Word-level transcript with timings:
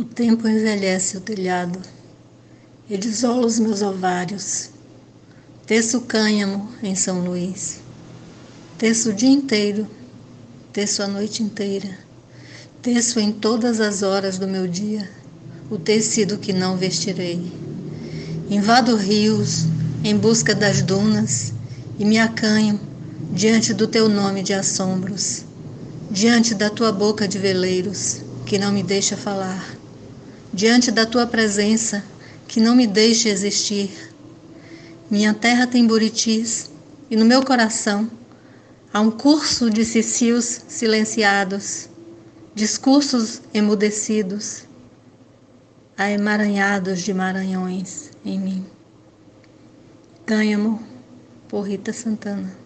O 0.00 0.04
tempo 0.04 0.48
envelhece 0.48 1.18
o 1.18 1.20
telhado 1.20 1.78
e 2.88 2.96
desola 2.96 3.46
os 3.46 3.58
meus 3.58 3.82
ovários. 3.82 4.70
Teço 5.66 6.00
cânhamo 6.00 6.70
em 6.82 6.94
São 6.94 7.22
Luís. 7.22 7.80
Teço 8.78 9.10
o 9.10 9.12
dia 9.12 9.28
inteiro, 9.28 9.86
teço 10.72 11.02
a 11.02 11.06
noite 11.06 11.42
inteira. 11.42 11.98
Teço 12.80 13.20
em 13.20 13.30
todas 13.30 13.78
as 13.78 14.02
horas 14.02 14.38
do 14.38 14.48
meu 14.48 14.66
dia 14.66 15.06
o 15.70 15.76
tecido 15.76 16.38
que 16.38 16.54
não 16.54 16.78
vestirei. 16.78 17.52
Invado 18.48 18.96
rios 18.96 19.66
em 20.02 20.16
busca 20.16 20.54
das 20.54 20.80
dunas 20.80 21.52
e 21.98 22.06
me 22.06 22.18
acanho 22.18 22.80
diante 23.34 23.74
do 23.74 23.86
teu 23.86 24.08
nome 24.08 24.42
de 24.42 24.54
assombros, 24.54 25.44
diante 26.10 26.54
da 26.54 26.70
tua 26.70 26.90
boca 26.90 27.28
de 27.28 27.38
veleiros 27.38 28.22
que 28.46 28.56
não 28.56 28.72
me 28.72 28.82
deixa 28.82 29.14
falar 29.14 29.78
diante 30.52 30.90
da 30.90 31.06
tua 31.06 31.26
presença, 31.26 32.04
que 32.46 32.60
não 32.60 32.74
me 32.74 32.86
deixe 32.86 33.28
existir. 33.28 33.90
Minha 35.10 35.32
terra 35.34 35.66
tem 35.66 35.86
buritis 35.86 36.70
e 37.10 37.16
no 37.16 37.24
meu 37.24 37.44
coração 37.44 38.10
há 38.92 39.00
um 39.00 39.10
curso 39.10 39.70
de 39.70 39.84
cicios 39.84 40.62
silenciados, 40.68 41.88
discursos 42.54 43.40
emudecidos, 43.54 44.64
há 45.96 46.10
emaranhados 46.10 47.00
de 47.00 47.14
maranhões 47.14 48.10
em 48.24 48.38
mim. 48.38 48.66
Cânhamo, 50.26 50.82
por 51.48 51.62
Rita 51.62 51.92
Santana. 51.92 52.56